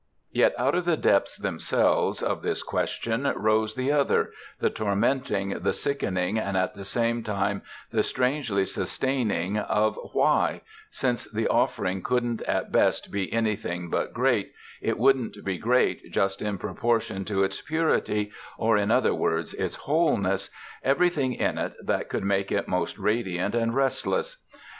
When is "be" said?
13.11-13.31, 15.45-15.59